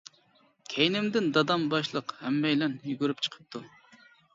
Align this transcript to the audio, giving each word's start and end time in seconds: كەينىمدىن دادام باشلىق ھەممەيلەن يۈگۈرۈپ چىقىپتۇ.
كەينىمدىن 0.75 1.29
دادام 1.37 1.67
باشلىق 1.75 2.17
ھەممەيلەن 2.25 2.77
يۈگۈرۈپ 2.91 3.27
چىقىپتۇ. 3.29 3.69